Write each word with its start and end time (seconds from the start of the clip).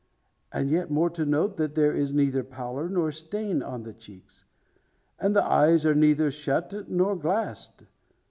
And 0.51 0.71
yet 0.71 0.89
more 0.89 1.11
to 1.11 1.27
note, 1.27 1.57
that 1.57 1.75
there 1.75 1.93
is 1.93 2.11
neither 2.11 2.43
pallor, 2.43 2.89
nor 2.89 3.11
stain 3.11 3.61
on 3.61 3.83
the 3.83 3.93
cheeks; 3.93 4.45
and 5.19 5.35
the 5.35 5.45
eyes 5.45 5.85
are 5.85 5.93
neither 5.93 6.31
shut, 6.31 6.89
nor 6.89 7.15
glassed. 7.15 7.83